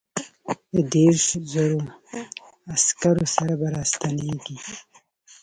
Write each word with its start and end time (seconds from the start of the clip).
د 0.73 0.77
دیرشو 0.93 1.39
زرو 1.53 1.79
عسکرو 2.75 3.25
سره 3.35 3.53
به 3.59 3.67
را 3.73 3.83
ستنېږي. 3.91 4.57